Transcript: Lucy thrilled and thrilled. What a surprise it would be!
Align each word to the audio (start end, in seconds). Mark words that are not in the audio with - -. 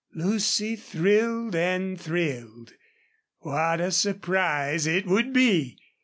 Lucy 0.15 0.75
thrilled 0.75 1.53
and 1.55 2.01
thrilled. 2.01 2.73
What 3.41 3.79
a 3.79 3.91
surprise 3.91 4.87
it 4.87 5.05
would 5.05 5.31
be! 5.31 5.77